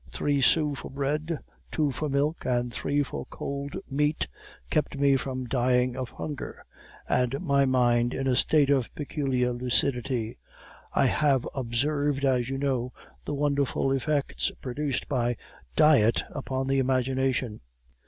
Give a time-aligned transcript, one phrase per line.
[0.09, 1.41] Three sous for bread,
[1.71, 4.27] two for milk, and three for cold meat,
[4.71, 6.65] kept me from dying of hunger,
[7.07, 10.39] and my mind in a state of peculiar lucidity.
[10.91, 12.91] I have observed, as you know,
[13.25, 15.37] the wonderful effects produced by
[15.75, 17.61] diet upon the imagination.